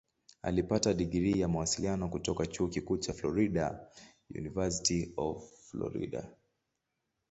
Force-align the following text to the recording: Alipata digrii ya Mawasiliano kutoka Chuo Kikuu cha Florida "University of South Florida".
Alipata 0.41 0.93
digrii 0.93 1.39
ya 1.39 1.47
Mawasiliano 1.47 2.09
kutoka 2.09 2.47
Chuo 2.47 2.67
Kikuu 2.67 2.97
cha 2.97 3.13
Florida 3.13 3.89
"University 4.35 5.13
of 5.17 5.43
South 5.43 5.59
Florida". 5.71 6.31